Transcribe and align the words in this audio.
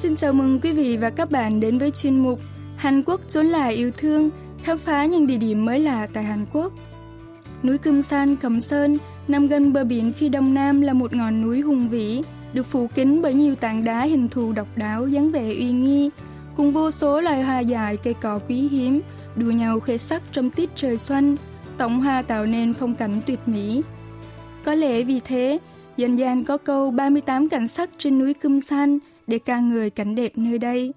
Xin 0.00 0.16
chào 0.16 0.32
mừng 0.32 0.60
quý 0.60 0.72
vị 0.72 0.96
và 0.96 1.10
các 1.10 1.30
bạn 1.30 1.60
đến 1.60 1.78
với 1.78 1.90
chuyên 1.90 2.18
mục 2.18 2.40
Hàn 2.76 3.02
Quốc 3.02 3.20
chốn 3.28 3.46
là 3.46 3.66
yêu 3.66 3.90
thương, 3.96 4.30
khám 4.62 4.78
phá 4.78 5.04
những 5.04 5.26
địa 5.26 5.36
điểm 5.36 5.64
mới 5.64 5.80
lạ 5.80 6.06
tại 6.12 6.24
Hàn 6.24 6.46
Quốc. 6.52 6.72
Núi 7.62 7.78
Cơm 7.78 8.02
San 8.02 8.36
Cẩm 8.36 8.60
Sơn 8.60 8.98
nằm 9.28 9.46
gần 9.46 9.72
bờ 9.72 9.84
biển 9.84 10.12
phía 10.12 10.28
đông 10.28 10.54
nam 10.54 10.80
là 10.80 10.92
một 10.92 11.12
ngọn 11.12 11.42
núi 11.42 11.60
hùng 11.60 11.88
vĩ, 11.88 12.22
được 12.52 12.62
phủ 12.62 12.86
kín 12.94 13.22
bởi 13.22 13.34
nhiều 13.34 13.54
tảng 13.54 13.84
đá 13.84 14.02
hình 14.02 14.28
thù 14.28 14.52
độc 14.52 14.66
đáo 14.76 15.08
dáng 15.08 15.32
vẻ 15.32 15.54
uy 15.54 15.72
nghi, 15.72 16.10
cùng 16.56 16.72
vô 16.72 16.90
số 16.90 17.20
loài 17.20 17.42
hoa 17.42 17.60
dại 17.60 17.96
cây 17.96 18.14
cỏ 18.20 18.38
quý 18.48 18.68
hiếm, 18.68 19.00
đua 19.36 19.50
nhau 19.50 19.80
khoe 19.80 19.96
sắc 19.96 20.22
trong 20.32 20.50
tiết 20.50 20.70
trời 20.76 20.98
xuân, 20.98 21.36
tổng 21.78 22.00
hoa 22.02 22.22
tạo 22.22 22.46
nên 22.46 22.74
phong 22.74 22.94
cảnh 22.94 23.20
tuyệt 23.26 23.40
mỹ. 23.46 23.82
Có 24.64 24.74
lẽ 24.74 25.02
vì 25.02 25.20
thế, 25.20 25.58
dân 25.96 26.16
gian 26.16 26.44
có 26.44 26.56
câu 26.56 26.90
38 26.90 27.48
cảnh 27.48 27.68
sắc 27.68 27.90
trên 27.98 28.18
núi 28.18 28.34
Cơm 28.34 28.60
San 28.60 28.98
để 29.30 29.38
ca 29.38 29.60
người 29.60 29.90
cảnh 29.90 30.14
đẹp 30.14 30.32
nơi 30.38 30.58
đây. 30.58 30.92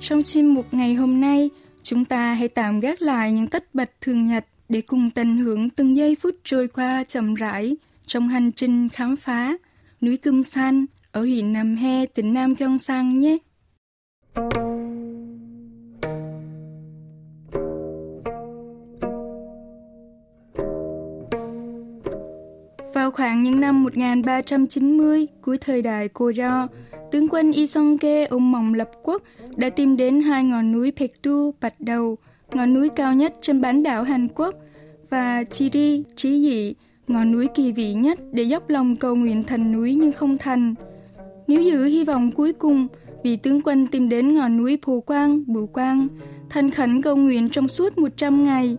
Trong 0.00 0.22
chuyên 0.22 0.46
mục 0.46 0.66
ngày 0.74 0.94
hôm 0.94 1.20
nay, 1.20 1.50
chúng 1.82 2.04
ta 2.04 2.34
hãy 2.34 2.48
tạm 2.48 2.80
gác 2.80 3.02
lại 3.02 3.32
những 3.32 3.46
tất 3.46 3.74
bật 3.74 3.90
thường 4.00 4.26
nhật 4.26 4.46
để 4.68 4.80
cùng 4.80 5.10
tận 5.10 5.36
hưởng 5.36 5.70
từng 5.70 5.96
giây 5.96 6.14
phút 6.14 6.34
trôi 6.44 6.68
qua 6.68 7.04
chậm 7.04 7.34
rãi 7.34 7.76
trong 8.06 8.28
hành 8.28 8.52
trình 8.52 8.88
khám 8.88 9.16
phá 9.16 9.56
núi 10.00 10.16
Cơm 10.16 10.42
San 10.42 10.86
ở 11.12 11.20
huyện 11.20 11.52
Nam 11.52 11.76
He, 11.76 12.06
tỉnh 12.06 12.34
Nam 12.34 12.54
Gyeongsang 12.54 13.20
nhé. 13.20 13.38
Vào 22.94 23.10
khoảng 23.10 23.42
những 23.42 23.60
năm 23.60 23.82
1390, 23.82 25.26
cuối 25.42 25.58
thời 25.58 25.82
đại 25.82 26.08
Goryeo, 26.14 26.66
tướng 27.10 27.28
quân 27.28 27.52
Y 27.52 27.66
Song-ke 27.66 28.26
ông 28.26 28.52
mộng 28.52 28.74
lập 28.74 28.90
quốc 29.02 29.22
đã 29.56 29.70
tìm 29.70 29.96
đến 29.96 30.20
hai 30.20 30.44
ngọn 30.44 30.72
núi 30.72 30.92
Pektu, 30.96 31.54
Bạch 31.60 31.80
Đầu, 31.80 32.16
ngọn 32.54 32.74
núi 32.74 32.88
cao 32.88 33.14
nhất 33.14 33.34
trên 33.40 33.60
bán 33.60 33.82
đảo 33.82 34.02
Hàn 34.02 34.28
Quốc, 34.28 34.54
và 35.10 35.44
Chiri, 35.44 36.04
chí 36.16 36.30
Dị, 36.30 36.74
ngọn 37.08 37.32
núi 37.32 37.46
kỳ 37.54 37.72
vị 37.72 37.94
nhất 37.94 38.18
để 38.32 38.42
dốc 38.42 38.68
lòng 38.70 38.96
cầu 38.96 39.16
nguyện 39.16 39.44
thành 39.44 39.72
núi 39.72 39.94
nhưng 39.94 40.12
không 40.12 40.38
thành. 40.38 40.74
Nếu 41.46 41.62
giữ 41.62 41.84
hy 41.84 42.04
vọng 42.04 42.32
cuối 42.32 42.52
cùng, 42.52 42.86
vị 43.24 43.36
tướng 43.36 43.60
quân 43.60 43.86
tìm 43.86 44.08
đến 44.08 44.34
ngọn 44.34 44.56
núi 44.56 44.78
Phù 44.82 45.00
Quang, 45.00 45.42
Bửu 45.46 45.66
Quang, 45.66 46.08
thành 46.50 46.70
khẩn 46.70 47.02
cầu 47.02 47.16
nguyện 47.16 47.48
trong 47.48 47.68
suốt 47.68 47.98
100 47.98 48.44
ngày. 48.44 48.76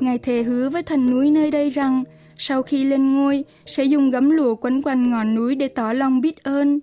Ngài 0.00 0.18
thề 0.18 0.42
hứa 0.42 0.68
với 0.68 0.82
thần 0.82 1.10
núi 1.10 1.30
nơi 1.30 1.50
đây 1.50 1.70
rằng, 1.70 2.04
sau 2.36 2.62
khi 2.62 2.84
lên 2.84 3.12
ngôi, 3.12 3.44
sẽ 3.66 3.84
dùng 3.84 4.10
gấm 4.10 4.30
lụa 4.30 4.54
quấn 4.54 4.82
quanh 4.82 5.10
ngọn 5.10 5.34
núi 5.34 5.54
để 5.54 5.68
tỏ 5.68 5.92
lòng 5.92 6.20
biết 6.20 6.42
ơn. 6.42 6.80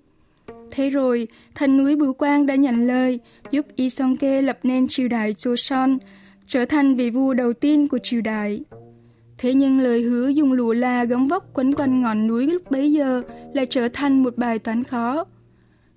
Thế 0.80 0.90
rồi, 0.90 1.28
thần 1.54 1.76
núi 1.76 1.96
Bưu 1.96 2.12
Quang 2.12 2.46
đã 2.46 2.54
nhận 2.54 2.86
lời, 2.86 3.20
giúp 3.50 3.66
Y 3.76 3.90
Song 3.90 4.16
Kê 4.16 4.42
lập 4.42 4.58
nên 4.62 4.88
triều 4.88 5.08
đại 5.08 5.32
Joseon, 5.32 5.98
trở 6.46 6.64
thành 6.64 6.94
vị 6.94 7.10
vua 7.10 7.34
đầu 7.34 7.52
tiên 7.52 7.88
của 7.88 7.98
triều 8.02 8.20
đại. 8.20 8.60
Thế 9.38 9.54
nhưng 9.54 9.80
lời 9.80 10.02
hứa 10.02 10.28
dùng 10.28 10.52
lụa 10.52 10.72
la 10.72 11.04
gấm 11.04 11.28
vóc 11.28 11.46
quấn 11.54 11.74
quanh 11.74 12.00
ngọn 12.00 12.26
núi 12.26 12.46
lúc 12.46 12.70
bấy 12.70 12.92
giờ 12.92 13.22
lại 13.54 13.66
trở 13.66 13.88
thành 13.88 14.22
một 14.22 14.36
bài 14.36 14.58
toán 14.58 14.84
khó. 14.84 15.24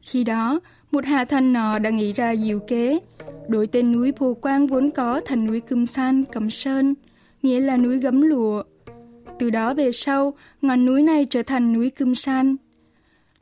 Khi 0.02 0.24
đó, 0.24 0.60
một 0.92 1.06
hạ 1.06 1.26
thần 1.26 1.54
nọ 1.54 1.80
đã 1.80 1.90
nghĩ 1.90 2.14
ra 2.14 2.36
diệu 2.36 2.60
kế, 2.60 3.00
đổi 3.48 3.68
tên 3.68 3.92
núi 3.92 4.12
Phù 4.12 4.34
Quang 4.34 4.68
vốn 4.68 4.92
có 4.92 5.22
thành 5.26 5.46
núi 5.46 5.60
Cơm 5.60 5.86
San, 5.86 6.24
Cẩm 6.24 6.50
Sơn, 6.50 6.94
nghĩa 7.42 7.60
là 7.60 7.78
núi 7.78 8.00
gấm 8.00 8.22
lụa. 8.22 8.64
Từ 9.40 9.50
đó 9.50 9.74
về 9.74 9.92
sau, 9.92 10.34
ngọn 10.62 10.86
núi 10.86 11.02
này 11.02 11.26
trở 11.30 11.44
thành 11.44 11.74
núi 11.74 11.90
Cơm 11.90 12.16
San. 12.16 12.56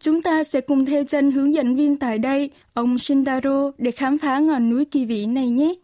Chúng 0.00 0.22
ta 0.22 0.44
sẽ 0.44 0.60
cùng 0.60 0.86
theo 0.86 1.04
chân 1.04 1.30
hướng 1.30 1.54
dẫn 1.54 1.76
viên 1.76 1.96
tại 1.96 2.18
đây, 2.18 2.50
ông 2.74 2.98
Shintaro, 2.98 3.70
để 3.78 3.90
khám 3.90 4.18
phá 4.18 4.38
ngọn 4.38 4.70
núi 4.70 4.84
kỳ 4.84 5.04
vĩ 5.04 5.26
này 5.26 5.48
nhé. 5.48 5.74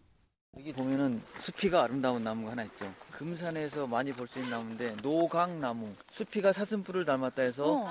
여기 0.59 0.73
보면은 0.73 1.21
수피가 1.41 1.85
아름다운 1.85 2.23
나무가 2.25 2.51
하나 2.53 2.63
있죠. 2.65 2.85
금산에서 3.19 3.87
많이 3.87 4.13
볼 4.13 4.29
수 4.29 4.39
있는 4.39 4.51
나무인데 4.51 4.97
노강나무. 5.03 5.89
수피가 6.13 6.53
사슴뿔을 6.53 7.05
닮았다 7.05 7.43
해서 7.43 7.89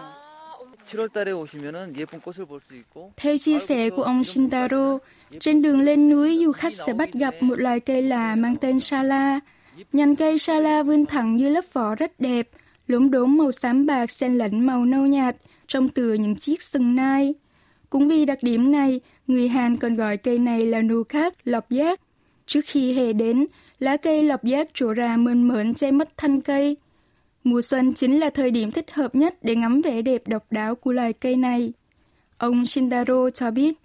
7월 0.85 1.11
달에 1.11 1.31
오시면은 1.31 1.95
예쁜 1.97 2.19
꽃을 2.21 2.45
볼 2.45 2.61
수 2.61 2.75
있고 2.75 3.11
Theo 3.15 3.37
chia 3.37 3.59
sẻ 3.59 3.89
của 3.89 4.03
ông 4.03 4.23
Shintaro, 4.23 4.99
trên 5.39 5.61
đường 5.61 5.81
lên 5.81 6.09
núi 6.09 6.39
du 6.45 6.51
khách 6.51 6.73
sẽ 6.73 6.93
bắt 6.93 7.13
gặp 7.13 7.33
một 7.39 7.55
loài 7.59 7.79
cây 7.79 8.01
lạ 8.01 8.35
mang 8.35 8.55
tên 8.55 8.79
Sala. 8.79 9.39
Nhành 9.93 10.15
cây 10.15 10.37
Sala 10.37 10.83
vươn 10.83 11.05
thẳng 11.05 11.35
như 11.35 11.49
lớp 11.49 11.65
vỏ 11.73 11.95
rất 11.95 12.19
đẹp, 12.19 12.49
lốm 12.87 13.11
đốm 13.11 13.37
màu 13.37 13.51
xám 13.51 13.85
bạc 13.85 14.11
xen 14.11 14.37
lẫn 14.37 14.65
màu 14.65 14.85
nâu 14.85 15.05
nhạt, 15.05 15.35
trông 15.66 15.88
tựa 15.88 16.12
những 16.12 16.36
chiếc 16.36 16.62
sừng 16.62 16.96
nai. 16.96 17.34
Cũng 17.90 18.08
vì 18.08 18.24
đặc 18.24 18.38
điểm 18.42 18.72
này, 18.72 19.00
người 19.26 19.48
Hàn 19.48 19.76
còn 19.76 19.94
gọi 19.94 20.16
cây 20.16 20.38
này 20.38 20.66
là 20.66 20.82
nu 20.82 21.04
khác, 21.04 21.34
lọc 21.44 21.70
giác. 21.70 22.00
Trước 22.46 22.60
khi 22.64 22.92
hè 22.92 23.12
đến, 23.12 23.46
lá 23.78 23.96
cây 23.96 24.22
lọc 24.22 24.44
giác 24.44 24.68
trổ 24.74 24.92
ra 24.92 25.16
mơn 25.16 25.48
mởn 25.48 25.74
che 25.74 25.90
mất 25.90 26.16
thân 26.16 26.40
cây. 26.40 26.76
Mùa 27.44 27.62
xuân 27.62 27.94
chính 27.94 28.20
là 28.20 28.30
thời 28.30 28.50
điểm 28.50 28.70
thích 28.70 28.90
hợp 28.92 29.14
nhất 29.14 29.34
để 29.42 29.56
ngắm 29.56 29.80
vẻ 29.82 30.02
đẹp 30.02 30.22
độc 30.28 30.46
đáo 30.50 30.74
của 30.74 30.92
loài 30.92 31.12
cây 31.12 31.36
này. 31.36 31.72
Ông 32.38 32.66
Shintaro 32.66 33.30
cho 33.30 33.50
biết, 33.50 33.78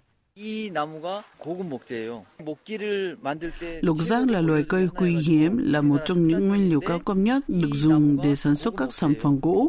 Lục 3.80 3.98
giác 4.00 4.30
là 4.30 4.40
loài 4.40 4.64
cây 4.68 4.88
quý 4.96 5.16
hiếm, 5.28 5.58
là 5.62 5.80
một 5.80 5.96
trong 6.06 6.26
những 6.26 6.48
nguyên 6.48 6.68
liệu 6.68 6.80
cao 6.80 6.98
cấp 6.98 7.16
nhất 7.16 7.48
được 7.48 7.70
dùng 7.74 8.18
để 8.24 8.36
sản 8.36 8.54
xuất 8.54 8.74
các 8.76 8.92
sản 8.92 9.14
phẩm 9.20 9.38
gỗ. 9.42 9.68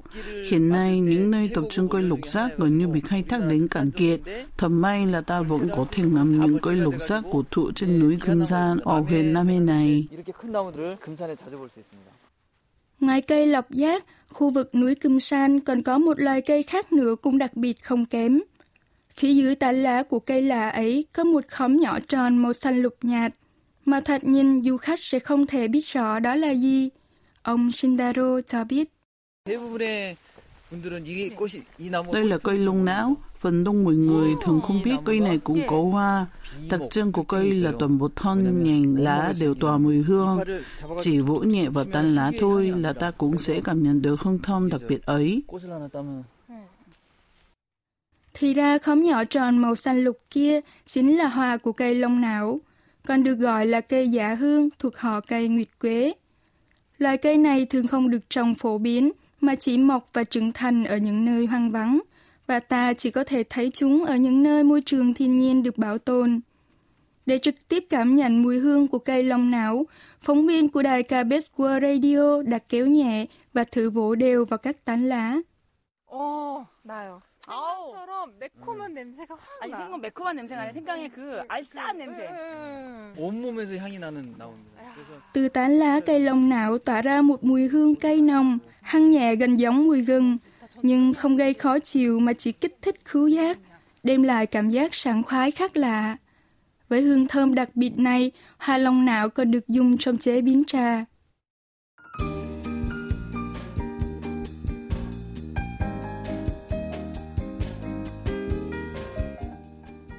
Hiện 0.50 0.70
nay, 0.70 1.00
những 1.00 1.32
nơi 1.32 1.50
tập 1.56 1.64
trung 1.70 1.90
cây 1.90 2.04
lục 2.04 2.20
giác 2.26 2.58
gần 2.58 2.78
như 2.78 2.88
bị 2.88 3.00
khai 3.00 3.24
thác 3.24 3.42
đến 3.50 3.68
cạn 3.68 3.92
kiệt. 3.92 4.20
Thật 4.58 4.68
may 4.68 5.06
là 5.06 5.22
ta 5.22 5.42
vẫn 5.42 5.70
có 5.78 5.86
thể 5.92 6.04
ngắm 6.04 6.40
những 6.42 6.60
cây 6.60 6.76
lục 6.76 6.96
giác 7.00 7.24
cổ 7.32 7.44
thụ 7.52 7.72
trên 7.72 8.00
núi 8.00 8.18
Cương 8.22 8.46
Gian 8.46 8.78
ở 8.78 9.00
huyện 9.00 9.34
Nam 9.34 9.48
Hê 9.48 9.60
này. 9.60 10.08
Ngoài 13.00 13.22
cây 13.22 13.48
lọc 13.48 13.72
giác, 13.72 14.06
khu 14.30 14.50
vực 14.50 14.76
núi 14.76 14.96
Kim 14.96 15.20
San 15.20 15.60
còn 15.60 15.84
có 15.84 15.98
một 15.98 16.20
loài 16.20 16.42
cây 16.42 16.64
khác 16.64 16.94
nữa 16.94 17.16
cũng 17.22 17.38
đặc 17.38 17.56
biệt 17.56 17.84
không 17.84 18.06
kém, 18.06 18.40
Phía 19.16 19.34
dưới 19.34 19.56
tán 19.56 19.84
lá 19.84 20.04
của 20.04 20.20
cây 20.20 20.42
lạ 20.42 20.70
ấy 20.70 21.06
có 21.14 21.24
một 21.24 21.44
khóm 21.48 21.78
nhỏ 21.78 22.00
tròn 22.08 22.38
màu 22.38 22.54
xanh 22.54 22.82
lục 22.82 22.96
nhạt, 23.02 23.34
mà 23.86 24.00
thật 24.00 24.24
nhìn 24.24 24.62
du 24.62 24.78
khách 24.78 25.00
sẽ 25.00 25.20
không 25.20 25.48
thể 25.48 25.68
biết 25.68 25.86
rõ 25.88 26.20
đó 26.20 26.36
là 26.36 26.52
gì. 26.52 26.90
Ông 27.42 27.72
Shindaro 27.72 28.42
cho 28.42 28.64
biết. 28.64 28.90
Đây 32.14 32.26
là 32.26 32.38
cây 32.38 32.58
lung 32.58 32.86
não, 32.86 33.16
phần 33.40 33.64
đông 33.64 33.84
mọi 33.84 33.94
người 33.94 34.30
thường 34.42 34.62
không 34.62 34.80
biết 34.84 34.96
cây 35.06 35.20
này 35.20 35.38
cũng 35.38 35.62
có 35.68 35.82
hoa. 35.82 36.26
Đặc 36.70 36.82
trưng 36.92 37.12
của 37.12 37.24
cây 37.24 37.52
là 37.52 37.72
toàn 37.80 37.98
bộ 37.98 38.10
thân 38.16 38.64
nhành 38.64 39.04
lá 39.04 39.34
đều 39.40 39.56
tỏa 39.56 39.78
mùi 39.78 39.98
hương. 39.98 40.40
Chỉ 41.00 41.20
vỗ 41.20 41.40
nhẹ 41.40 41.70
vào 41.70 41.86
tan 41.86 42.16
lá 42.16 42.32
thôi 42.40 42.74
là 42.78 42.94
ta 42.94 43.12
cũng 43.12 43.40
sẽ 43.40 43.62
cảm 43.64 43.84
nhận 43.84 44.02
được 44.02 44.22
hương 44.22 44.40
thơm 44.40 44.70
đặc 44.70 44.82
biệt 44.88 45.06
ấy. 45.06 45.44
Thì 48.34 48.54
ra 48.54 48.78
khóm 48.78 49.04
nhỏ 49.04 49.26
tròn 49.26 49.58
màu 49.58 49.76
xanh 49.76 50.04
lục 50.04 50.20
kia 50.30 50.60
chính 50.86 51.18
là 51.18 51.28
hoa 51.28 51.58
của 51.58 51.72
cây 51.72 51.96
long 51.96 52.22
não, 52.22 52.60
còn 53.08 53.24
được 53.24 53.36
gọi 53.36 53.66
là 53.66 53.82
cây 53.82 54.10
giả 54.10 54.34
hương 54.34 54.70
thuộc 54.80 54.98
họ 54.98 55.20
cây 55.20 55.48
nguyệt 55.48 55.80
quế. 55.80 56.14
Loài 56.98 57.18
cây 57.18 57.38
này 57.38 57.66
thường 57.66 57.88
không 57.88 58.10
được 58.10 58.30
trồng 58.30 58.56
phổ 58.56 58.78
biến 58.78 59.12
mà 59.42 59.56
chỉ 59.56 59.78
mọc 59.78 60.10
và 60.14 60.24
trưởng 60.24 60.52
thành 60.52 60.86
ở 60.86 60.98
những 60.98 61.26
nơi 61.26 61.46
hoang 61.46 61.72
vắng, 61.72 62.02
và 62.48 62.60
ta 62.60 62.94
chỉ 62.94 63.12
có 63.12 63.24
thể 63.24 63.44
thấy 63.50 63.72
chúng 63.74 64.06
ở 64.06 64.16
những 64.16 64.44
nơi 64.44 64.64
môi 64.64 64.82
trường 64.82 65.14
thiên 65.14 65.40
nhiên 65.40 65.64
được 65.64 65.78
bảo 65.78 65.98
tồn. 65.98 66.40
Để 67.26 67.38
trực 67.38 67.56
tiếp 67.68 67.84
cảm 67.90 68.16
nhận 68.16 68.44
mùi 68.44 68.60
hương 68.60 68.88
của 68.88 69.00
cây 69.00 69.24
long 69.24 69.52
não, 69.52 69.86
phóng 70.22 70.48
viên 70.48 70.70
của 70.70 70.82
đài 70.82 71.04
KBS 71.04 71.52
World 71.58 71.82
Radio 71.82 72.42
đã 72.52 72.60
kéo 72.70 72.88
nhẹ 72.88 73.26
và 73.54 73.64
thử 73.64 73.90
vỗ 73.90 74.16
đều 74.16 74.46
vào 74.46 74.58
các 74.58 74.86
tán 74.86 75.10
lá. 75.10 75.38
Ồ, 76.06 76.56
oh, 76.56 77.24
생강처럼 77.45 78.33
매콤한 78.39 78.95
냄새가 78.95 79.35
확 79.35 79.63
아니 79.63 79.73
나. 79.73 79.79
생강 79.79 80.01
매콤한 80.01 80.37
냄새가 80.37 80.61
아니라 80.61 80.73
생강의 80.73 81.09
그 81.09 81.41
알싸한 81.49 81.99
냄새. 81.99 82.27
음. 82.29 83.15
온몸에서 83.17 83.77
향이 83.77 83.99
나는 83.99 84.35
나무입니다. 84.39 84.83
그래서 84.95 85.21
Từ 85.33 85.49
tán 85.49 85.79
lá 85.79 86.01
cây 86.01 86.21
long 86.21 86.49
não 86.49 86.79
tỏa 86.79 87.03
ra 87.03 87.23
một 87.23 87.45
mùi 87.45 87.69
hương 87.69 87.95
cây 87.97 88.21
nồng, 88.21 88.59
hăng 88.83 89.11
nhẹ 89.11 89.37
gần 89.37 89.57
giống 89.57 89.87
mùi 89.87 90.01
gừng, 90.03 90.39
nhưng 90.83 91.15
không 91.15 91.37
gây 91.37 91.55
khó 91.55 91.79
chịu 91.79 92.21
mà 92.21 92.33
chỉ 92.33 92.53
kích 92.53 92.77
thích 92.83 92.97
khứu 93.05 93.29
giác, 93.29 93.59
đem 94.03 94.23
lại 94.23 94.47
cảm 94.47 94.71
giác 94.71 94.95
sảng 94.95 95.23
khoái 95.23 95.51
khác 95.51 95.77
lạ. 95.77 96.17
Với 96.89 97.01
hương 97.03 97.27
thơm 97.29 97.55
đặc 97.55 97.69
biệt 97.75 97.99
này, 97.99 98.31
hoa 98.59 98.79
long 98.79 99.05
não 99.05 99.29
còn 99.29 99.51
được 99.51 99.69
dùng 99.69 99.99
trong 99.99 100.19
chế 100.19 100.41
biến 100.41 100.65
trà. 100.67 101.05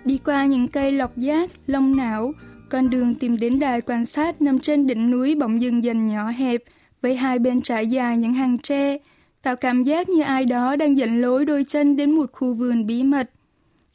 Đi 0.05 0.19
qua 0.25 0.47
những 0.47 0.69
cây 0.69 0.93
lọc 0.93 1.17
giác, 1.17 1.51
lông 1.67 1.97
não, 1.97 2.33
con 2.69 2.91
đường 2.91 3.15
tìm 3.15 3.37
đến 3.37 3.59
đài 3.59 3.81
quan 3.81 4.07
sát 4.07 4.43
nằm 4.43 4.59
trên 4.59 4.87
đỉnh 4.87 5.11
núi 5.11 5.35
bỗng 5.35 5.63
dừng 5.63 5.85
dần 5.85 6.09
nhỏ 6.09 6.29
hẹp, 6.29 6.63
với 7.03 7.17
hai 7.17 7.39
bên 7.39 7.63
trải 7.63 7.87
dài 7.87 8.17
những 8.17 8.33
hàng 8.33 8.59
tre, 8.59 8.99
tạo 9.43 9.57
cảm 9.57 9.85
giác 9.85 10.09
như 10.09 10.23
ai 10.23 10.45
đó 10.45 10.77
đang 10.77 10.99
dẫn 10.99 11.21
lối 11.21 11.45
đôi 11.45 11.65
chân 11.65 11.97
đến 11.97 12.11
một 12.11 12.33
khu 12.33 12.55
vườn 12.55 12.87
bí 12.87 13.03
mật. 13.03 13.31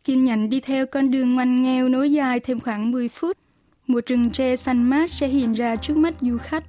kiên 0.04 0.26
nhẫn 0.26 0.50
đi 0.50 0.60
theo 0.60 0.86
con 0.86 1.12
đường 1.12 1.36
ngoằn 1.36 1.64
nghèo 1.64 1.90
nối 1.90 2.12
dài 2.12 2.40
thêm 2.40 2.60
khoảng 2.60 2.92
10 2.92 3.10
phút. 3.10 3.38
Một 3.88 4.06
rừng 4.06 4.30
tre 4.30 4.56
xanh 4.56 4.84
mát 4.84 5.12
sẽ 5.12 5.28
hiện 5.28 5.54
ra 5.54 5.76
trước 5.76 5.98
mắt 5.98 6.16
du 6.22 6.38
khách. 6.38 6.64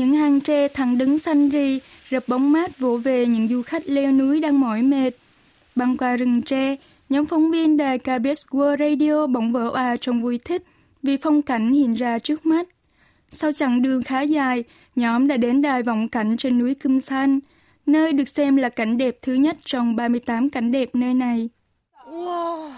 Những 0.00 0.12
hang 0.12 0.40
tre 0.40 0.68
thẳng 0.68 0.98
đứng 0.98 1.18
xanh 1.18 1.48
rì, 1.48 1.80
rập 2.10 2.28
bóng 2.28 2.52
mát 2.52 2.78
vỗ 2.78 2.96
về 2.96 3.26
những 3.26 3.48
du 3.48 3.62
khách 3.62 3.82
leo 3.86 4.12
núi 4.12 4.40
đang 4.40 4.60
mỏi 4.60 4.82
mệt. 4.82 5.10
Băng 5.74 5.96
qua 5.96 6.16
rừng 6.16 6.42
tre, 6.42 6.76
nhóm 7.08 7.26
phóng 7.26 7.50
viên 7.50 7.76
đài 7.76 7.98
KBS 7.98 8.46
World 8.50 8.78
Radio 8.78 9.26
bỗng 9.26 9.52
vỡ 9.52 9.68
òa 9.68 9.96
trong 10.00 10.22
vui 10.22 10.38
thích 10.44 10.62
vì 11.02 11.16
phong 11.16 11.42
cảnh 11.42 11.72
hiện 11.72 11.94
ra 11.94 12.18
trước 12.18 12.46
mắt. 12.46 12.68
Sau 13.30 13.52
chặng 13.52 13.82
đường 13.82 14.02
khá 14.02 14.20
dài, 14.20 14.64
nhóm 14.96 15.28
đã 15.28 15.36
đến 15.36 15.62
đài 15.62 15.82
vọng 15.82 16.08
cảnh 16.08 16.36
trên 16.36 16.58
núi 16.58 16.74
Câm 16.74 17.00
San, 17.00 17.40
nơi 17.86 18.12
được 18.12 18.28
xem 18.28 18.56
là 18.56 18.68
cảnh 18.68 18.96
đẹp 18.96 19.18
thứ 19.22 19.34
nhất 19.34 19.56
trong 19.64 19.96
38 19.96 20.50
cảnh 20.50 20.72
đẹp 20.72 20.88
nơi 20.94 21.14
này. 21.14 21.48
우와. 22.06 22.70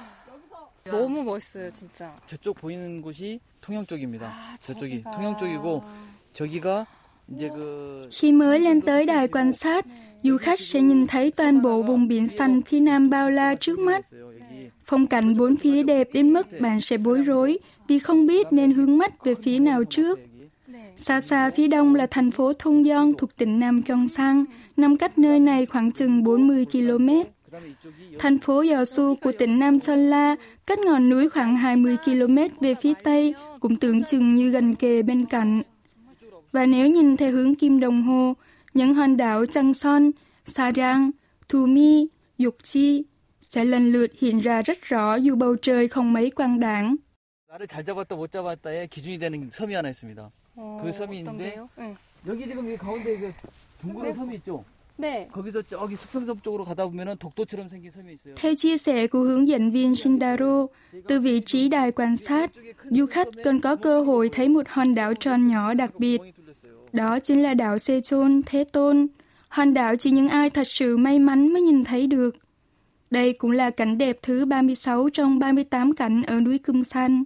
너무 0.90 1.22
멋있어요, 1.22 1.70
진짜. 1.72 2.16
저쪽 2.26 2.56
보이는 2.56 3.02
곳이 3.02 3.38
통영 3.60 3.84
쪽입니다. 3.84 4.56
저쪽이 4.60 5.02
통영 5.02 5.36
쪽이고 5.36 5.84
저기가 6.32 6.46
이제 6.46 6.60
그 6.60 7.01
khi 8.11 8.31
mới 8.31 8.59
lên 8.59 8.81
tới 8.81 9.05
đài 9.05 9.27
quan 9.27 9.53
sát, 9.53 9.85
du 10.23 10.37
khách 10.37 10.59
sẽ 10.59 10.81
nhìn 10.81 11.07
thấy 11.07 11.31
toàn 11.31 11.61
bộ 11.61 11.81
vùng 11.81 12.07
biển 12.07 12.29
xanh 12.29 12.61
phía 12.61 12.79
nam 12.79 13.09
bao 13.09 13.29
la 13.29 13.55
trước 13.55 13.79
mắt. 13.79 14.05
Phong 14.85 15.07
cảnh 15.07 15.37
bốn 15.37 15.55
phía 15.55 15.83
đẹp 15.83 16.07
đến 16.13 16.33
mức 16.33 16.47
bạn 16.59 16.81
sẽ 16.81 16.97
bối 16.97 17.21
rối 17.21 17.57
vì 17.87 17.99
không 17.99 18.25
biết 18.25 18.47
nên 18.51 18.71
hướng 18.71 18.97
mắt 18.97 19.23
về 19.23 19.35
phía 19.35 19.59
nào 19.59 19.83
trước. 19.83 20.19
Xa 20.95 21.21
xa 21.21 21.51
phía 21.55 21.67
đông 21.67 21.95
là 21.95 22.07
thành 22.07 22.31
phố 22.31 22.53
Thung 22.53 22.83
Gion 22.83 23.13
thuộc 23.17 23.37
tỉnh 23.37 23.59
Nam 23.59 23.81
Gyeongsang, 23.81 24.45
nằm 24.77 24.97
cách 24.97 25.17
nơi 25.17 25.39
này 25.39 25.65
khoảng 25.65 25.91
chừng 25.91 26.23
40 26.23 26.65
km. 26.71 27.09
Thành 28.19 28.39
phố 28.39 28.59
Yeosu 28.61 29.15
của 29.21 29.31
tỉnh 29.31 29.59
Nam 29.59 29.79
Chon 29.79 29.99
La, 29.99 30.35
cách 30.65 30.79
ngọn 30.79 31.09
núi 31.09 31.29
khoảng 31.29 31.55
20 31.55 31.97
km 32.05 32.37
về 32.59 32.75
phía 32.75 32.93
tây, 33.03 33.33
cũng 33.59 33.75
tưởng 33.75 34.03
chừng 34.03 34.35
như 34.35 34.49
gần 34.49 34.75
kề 34.75 35.01
bên 35.01 35.25
cạnh. 35.25 35.61
Và 36.52 36.66
nếu 36.66 36.88
nhìn 36.90 37.16
theo 37.16 37.32
hướng 37.32 37.54
kim 37.54 37.80
đồng 37.80 38.02
hồ, 38.02 38.34
những 38.75 38.94
hòn 38.94 39.16
đảo 39.16 39.46
Chang 39.46 39.75
Son, 39.75 40.10
Sarang, 40.46 41.10
Thumi, 41.48 42.06
Yukchi 42.38 43.04
sẽ 43.42 43.64
lần 43.64 43.92
lượt 43.92 44.12
hiện 44.19 44.38
ra 44.38 44.62
rất 44.62 44.82
rõ 44.82 45.16
dù 45.16 45.36
bầu 45.36 45.56
trời 45.62 45.88
không 45.88 46.12
mấy 46.12 46.30
quang 46.30 46.60
đảng. 46.60 46.96
나를 47.48 47.66
잘 47.66 47.82
잡았다 47.84 48.14
못 48.14 48.30
잡았다의 48.30 48.88
기준이 48.88 49.19
되는 49.19 49.48
섬이 49.50 49.72
하나 49.75 49.88
있습니다. 49.88 50.30
어, 50.56 50.80
그 50.82 50.92
섬이 50.92 51.19
있는데? 51.19 51.56
어떤데요? 51.56 51.69
네. 51.76 51.94
여기 52.26 52.44
지금 52.44 52.70
이 52.70 52.76
가운데 52.76 53.16
그 53.19 53.32
둥그런 53.80 54.12
섬이 54.12 54.34
있죠. 54.36 54.62
네. 54.98 55.28
거기서 55.32 55.62
저기 55.62 55.96
수평섬 55.96 56.40
쪽으로 56.42 56.64
가다 56.64 56.84
보면은 56.84 57.16
독도처럼 57.16 57.70
생긴 57.70 57.90
섬이 57.90 58.12
있어요. 58.12 58.34
Theo 58.34 58.54
chia 58.54 58.76
sẻ 58.76 59.06
của 59.06 59.20
hướng 59.20 59.48
dẫn 59.48 59.70
viên 59.70 59.94
Shindaro, 59.94 60.66
từ 61.08 61.20
vị 61.20 61.40
trí 61.40 61.69
đài 61.69 61.92
quan 61.92 62.16
sát, 62.16 62.50
du 62.90 63.06
khách 63.06 63.28
còn 63.44 63.60
có 63.60 63.76
cơ 63.76 64.00
hội 64.00 64.28
thấy 64.32 64.48
một 64.48 64.69
hòn 64.69 64.94
đảo 64.94 65.14
tròn 65.14 65.48
nhỏ 65.48 65.75
đặc 65.75 65.94
biệt. 65.98 66.20
đó 66.93 67.19
chính 67.19 67.43
là 67.43 67.53
đạo 67.53 67.79
Sechon 67.79 68.41
Thế 68.45 68.63
Tôn, 68.63 69.07
hòn 69.49 69.73
đảo 69.73 69.95
chỉ 69.95 70.11
những 70.11 70.29
ai 70.29 70.49
thật 70.49 70.67
sự 70.67 70.97
may 70.97 71.19
mắn 71.19 71.53
mới 71.53 71.61
nhìn 71.61 71.83
thấy 71.83 72.07
được. 72.07 72.35
Đây 73.11 73.33
cũng 73.33 73.51
là 73.51 73.69
cảnh 73.69 73.97
đẹp 73.97 74.17
thứ 74.21 74.45
36 74.45 75.09
trong 75.13 75.39
38 75.39 75.93
cảnh 75.93 76.23
ở 76.23 76.39
núi 76.39 76.57
Cưng 76.57 76.83
San 76.83 77.23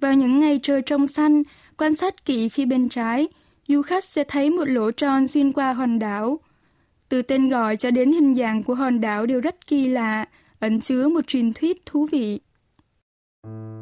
Vào 0.00 0.14
những 0.14 0.40
ngày 0.40 0.60
trời 0.62 0.82
trong 0.86 1.08
xanh, 1.08 1.42
quan 1.76 1.96
sát 1.96 2.24
kỹ 2.24 2.48
phía 2.48 2.64
bên 2.64 2.88
trái, 2.88 3.28
du 3.68 3.82
khách 3.82 4.04
sẽ 4.04 4.24
thấy 4.24 4.50
một 4.50 4.68
lỗ 4.68 4.90
tròn 4.90 5.28
xuyên 5.28 5.52
qua 5.52 5.72
hòn 5.72 5.98
đảo. 5.98 6.40
Từ 7.08 7.22
tên 7.22 7.48
gọi 7.48 7.76
cho 7.76 7.90
đến 7.90 8.12
hình 8.12 8.34
dạng 8.34 8.62
của 8.62 8.74
hòn 8.74 9.00
đảo 9.00 9.26
đều 9.26 9.40
rất 9.40 9.66
kỳ 9.66 9.88
lạ, 9.88 10.24
ẩn 10.60 10.80
chứa 10.80 11.08
một 11.08 11.26
truyền 11.26 11.52
thuyết 11.52 11.86
thú 11.86 12.06
vị. 12.12 12.40
Thank 13.42 13.54
you. 13.54 13.79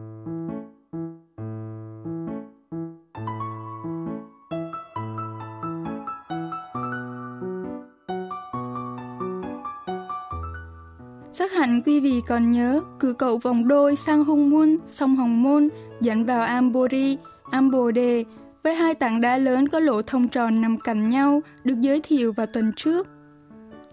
Chắc 11.39 11.53
hẳn 11.53 11.83
quý 11.83 12.01
vị 12.01 12.21
còn 12.29 12.51
nhớ 12.51 12.81
cử 13.01 13.13
cậu 13.13 13.39
vòng 13.39 13.69
đôi 13.69 13.97
sang 13.97 14.25
Hung 14.25 14.51
Mun, 14.51 14.77
sông 14.87 15.17
Hồng 15.17 15.43
Môn, 15.43 15.69
dẫn 16.01 16.25
vào 16.25 16.43
Ambori, 16.43 17.17
Ambo 17.51 17.91
Đề, 17.91 18.25
với 18.63 18.75
hai 18.75 18.95
tảng 18.95 19.21
đá 19.21 19.39
lớn 19.39 19.69
có 19.69 19.81
lỗ 19.81 20.03
thông 20.03 20.29
tròn 20.29 20.61
nằm 20.61 20.79
cạnh 20.79 21.11
nhau 21.11 21.41
được 21.65 21.81
giới 21.81 22.01
thiệu 22.01 22.33
vào 22.33 22.47
tuần 22.47 22.73
trước. 22.77 23.09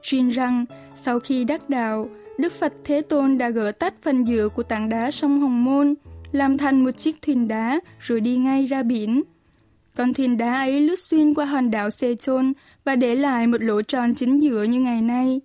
Truyền 0.01 0.29
rằng, 0.29 0.65
sau 0.95 1.19
khi 1.19 1.43
đắc 1.43 1.69
đạo, 1.69 2.09
Đức 2.37 2.53
Phật 2.53 2.73
Thế 2.83 3.01
Tôn 3.01 3.37
đã 3.37 3.49
gỡ 3.49 3.71
tách 3.71 3.93
phần 4.01 4.23
giữa 4.23 4.49
của 4.49 4.63
tảng 4.63 4.89
đá 4.89 5.11
sông 5.11 5.41
Hồng 5.41 5.63
Môn, 5.63 5.93
làm 6.31 6.57
thành 6.57 6.83
một 6.83 6.91
chiếc 6.91 7.21
thuyền 7.21 7.47
đá 7.47 7.79
rồi 7.99 8.21
đi 8.21 8.37
ngay 8.37 8.65
ra 8.65 8.83
biển. 8.83 9.23
Con 9.97 10.13
thuyền 10.13 10.37
đá 10.37 10.53
ấy 10.53 10.79
lướt 10.79 10.99
xuyên 10.99 11.33
qua 11.33 11.45
hòn 11.45 11.71
đảo 11.71 11.89
Sechon 11.89 12.53
và 12.85 12.95
để 12.95 13.15
lại 13.15 13.47
một 13.47 13.61
lỗ 13.61 13.81
tròn 13.81 14.15
chính 14.15 14.41
giữa 14.41 14.63
như 14.63 14.79
ngày 14.79 15.01
nay. 15.01 15.41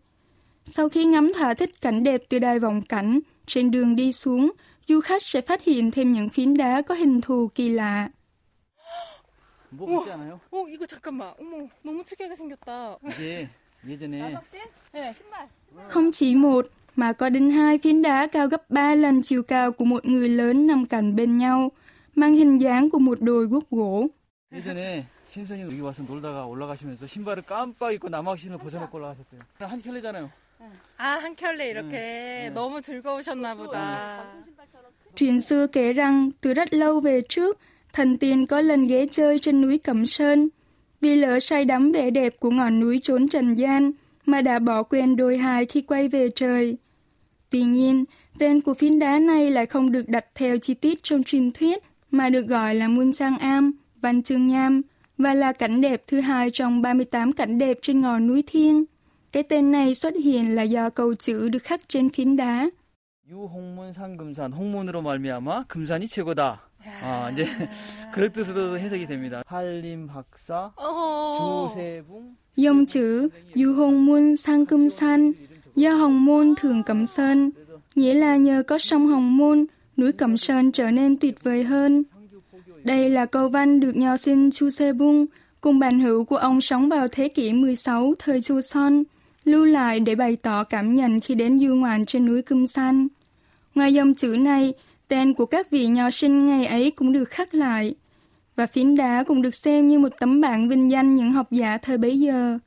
Sau 0.69 0.89
khi 0.89 1.06
ngắm 1.06 1.31
thỏa 1.33 1.53
thích 1.53 1.81
cảnh 1.81 2.03
đẹp 2.03 2.21
từ 2.30 2.39
đài 2.39 2.59
vọng 2.59 2.81
cảnh, 2.81 3.19
trên 3.45 3.71
đường 3.71 3.95
đi 3.95 4.13
xuống, 4.13 4.51
du 4.88 5.00
khách 5.01 5.21
sẽ 5.21 5.42
phát 5.42 5.63
hiện 5.63 5.92
thêm 5.92 6.12
những 6.12 6.30
phiến 6.30 6.57
đá 6.57 6.81
có 6.81 6.95
hình 6.95 7.21
thù 7.21 7.50
kỳ 7.56 7.69
lạ. 7.69 8.09
뭐 9.77 9.88
같지 9.88 10.12
않아요? 10.12 10.39
어, 10.51 10.57
이거 10.69 10.86
잠깐만. 10.86 11.33
어머, 11.39 11.68
너무 11.83 12.03
특이하게 12.06 12.36
생겼다. 12.36 12.97
이게 13.03 13.47
예전에 13.88 14.33
혹시? 14.33 14.57
네, 14.94 15.13
신발. 15.13 15.47
Không 15.89 16.12
chỉ 16.12 16.36
một, 16.36 16.68
mà 16.95 17.13
có 17.13 17.30
đến 17.30 17.50
hai 17.50 17.77
phiến 17.77 18.01
đá 18.01 18.27
cao 18.27 18.47
gấp 18.47 18.69
ba 18.69 18.95
lần 18.95 19.21
chiều 19.21 19.44
cao 19.44 19.71
của 19.71 19.85
một 19.85 20.06
người 20.06 20.30
lớn 20.30 20.68
nằm 20.68 20.85
cạnh 20.85 21.16
bên 21.16 21.37
nhau, 21.37 21.71
mang 22.16 22.33
hình 22.33 22.57
dáng 22.57 22.90
của 22.90 22.99
một 22.99 23.21
đồi 23.21 23.45
guốc 23.45 23.69
gỗ. 23.69 24.07
예전에 24.54 25.06
신선이 25.30 25.61
여기 25.61 25.81
와서 25.81 26.04
놀다가 26.04 26.45
올라가시면서 26.45 27.07
신발을 27.07 27.44
깜빡 27.44 27.94
입고 27.94 28.07
남학신을 28.09 28.57
벗어놓고 28.57 28.97
올라가셨대요. 28.97 29.42
한 29.59 29.81
켤레잖아요. 29.81 30.30
아, 30.97 31.19
한 31.19 31.35
켤레 31.35 31.69
이렇게 31.69 32.52
너무 32.54 32.81
즐거우셨나 32.81 33.56
보다. 33.56 34.25
Chuyện 35.16 35.42
xưa 35.42 35.68
kể 35.68 35.94
rằng, 35.94 36.31
từ 36.42 36.54
rất 36.54 36.73
lâu 36.73 36.99
về 36.99 37.21
trước, 37.30 37.59
thần 37.94 38.18
tiên 38.18 38.45
có 38.45 38.61
lần 38.61 38.87
ghé 38.87 39.06
chơi 39.11 39.40
trên 39.40 39.61
núi 39.61 39.78
Cẩm 39.78 40.06
Sơn. 40.06 40.49
Vì 41.02 41.16
lỡ 41.16 41.40
say 41.40 41.66
đắm 41.66 41.92
vẻ 41.92 42.09
đẹp 42.09 42.40
của 42.40 42.49
ngọn 42.49 42.80
núi 42.80 42.99
trốn 43.04 43.28
trần 43.28 43.54
gian, 43.54 43.92
mà 44.25 44.42
đã 44.42 44.59
bỏ 44.59 44.83
quên 44.83 45.16
đôi 45.16 45.37
hài 45.37 45.66
khi 45.66 45.81
quay 45.81 46.07
về 46.07 46.30
trời. 46.35 46.78
Tuy 47.49 47.61
nhiên, 47.61 48.06
tên 48.37 48.61
của 48.61 48.73
phiến 48.73 48.99
đá 48.99 49.19
này 49.19 49.52
lại 49.52 49.66
không 49.66 49.92
được 49.92 50.09
đặt 50.09 50.25
theo 50.35 50.57
chi 50.57 50.73
tiết 50.73 51.04
trong 51.04 51.23
truyền 51.23 51.52
thuyết, 51.52 51.83
mà 52.11 52.30
được 52.30 52.47
gọi 52.47 52.75
là 52.75 52.87
Muôn 52.87 53.14
Sang 53.14 53.37
Am, 53.37 53.71
Văn 54.02 54.23
Chương 54.23 54.47
Nham, 54.47 54.81
và 55.18 55.33
là 55.33 55.52
cảnh 55.52 55.81
đẹp 55.81 56.04
thứ 56.07 56.19
hai 56.19 56.49
trong 56.49 56.81
38 56.81 57.33
cảnh 57.33 57.57
đẹp 57.57 57.78
trên 57.81 58.02
ngọn 58.02 58.28
núi 58.28 58.44
Thiên. 58.47 58.85
Cái 59.31 59.44
tên 59.44 59.71
này 59.71 59.95
xuất 59.95 60.14
hiện 60.23 60.56
là 60.56 60.64
do 60.64 60.90
câu 60.90 61.16
chữ 61.16 61.49
được 61.49 61.64
khắc 61.64 61.81
trên 61.87 62.09
phiến 62.09 62.35
đá. 62.35 62.69
유홍문 63.31 63.92
상금산 63.92 64.54
홍문으로 64.54 65.02
말미암아 65.02 65.64
금산이 65.68 66.07
최고다. 66.07 66.61
아 67.02 67.31
이제 67.31 67.47
그런 68.14 68.31
뜻으로 68.31 68.78
해석이 68.78 69.07
됩니다. 69.07 69.44
한림 69.47 70.06
박사 70.07 70.71
어. 70.75 71.69
주세붕 71.73 72.35
Dòng 72.56 72.85
chữ 72.85 73.30
Du 73.56 73.73
Hồng 73.73 74.06
Môn 74.06 74.35
Sang 74.37 74.66
Câm 74.66 74.90
San 74.90 75.33
do 75.75 75.94
Hồng 75.94 76.25
Môn 76.25 76.54
thường 76.56 76.83
Cẩm 76.83 77.07
Sơn, 77.07 77.52
nghĩa 77.95 78.14
là 78.14 78.35
nhờ 78.35 78.64
có 78.68 78.78
sông 78.78 79.07
Hồng 79.07 79.37
Môn, 79.37 79.66
núi 79.97 80.11
Cẩm 80.11 80.37
Sơn 80.37 80.71
trở 80.71 80.92
nên 80.92 81.18
tuyệt 81.18 81.44
vời 81.44 81.64
hơn. 81.64 82.04
Đây 82.83 83.09
là 83.09 83.25
câu 83.25 83.49
văn 83.49 83.80
được 83.80 83.95
nho 83.95 84.18
sinh 84.18 84.52
Chu 84.52 84.69
Se 84.69 84.94
Bung 84.94 85.25
cùng 85.61 85.80
bạn 85.80 85.99
hữu 85.99 86.25
của 86.25 86.37
ông 86.37 86.61
sống 86.61 86.90
vào 86.90 87.07
thế 87.07 87.28
kỷ 87.28 87.54
16 87.54 88.14
thời 88.19 88.42
Chu 88.42 88.61
Son, 88.61 89.04
lưu 89.44 89.65
lại 89.65 90.01
để 90.01 90.15
bày 90.15 90.37
tỏ 90.37 90.65
cảm 90.65 90.94
nhận 90.94 91.20
khi 91.20 91.35
đến 91.35 91.61
du 91.61 91.75
ngoạn 91.75 92.06
trên 92.06 92.27
núi 92.27 92.43
Câm 92.43 92.67
San. 92.67 93.09
Ngoài 93.75 93.94
dòng 93.94 94.15
chữ 94.15 94.37
này, 94.41 94.73
tên 95.09 95.35
của 95.35 95.47
các 95.47 95.70
vị 95.70 95.87
nho 95.87 96.11
sinh 96.11 96.47
ngày 96.47 96.67
ấy 96.67 96.91
cũng 96.91 97.13
được 97.13 97.25
khắc 97.25 97.55
lại 97.55 97.94
và 98.56 98.67
phiến 98.67 98.97
đá 98.97 99.25
cũng 99.25 99.43
được 99.43 99.55
xem 99.55 99.89
như 99.89 99.99
một 99.99 100.13
tấm 100.19 100.41
bảng 100.41 100.69
vinh 100.69 100.91
danh 100.91 101.15
những 101.15 101.32
học 101.32 101.53
giả 101.53 101.79
thời 101.79 101.99
bấy 101.99 102.20
giờ. 102.20 102.59